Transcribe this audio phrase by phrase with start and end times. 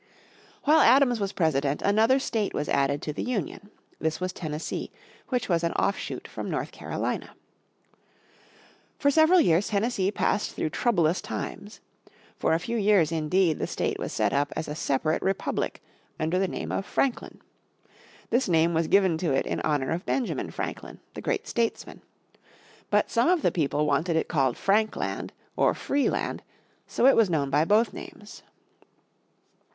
[0.63, 3.69] While Adams was President, in 1796, another state was added to the Union.
[3.99, 4.89] This was Tennessee,
[5.27, 7.35] which was an offshoot from North Carolina.
[8.97, 11.81] For several years Tennessee passed through troublous times.
[12.35, 15.83] For a few years, indeed, the state was set up as a separate republic,
[16.19, 17.39] under the name of Franklin.
[18.31, 22.01] This name was given to it in honour of Benjamin Franklin, the great statesman.
[22.89, 26.41] But some of the people wanted it called Frankland or Freeland
[26.87, 28.41] so it was known by both names.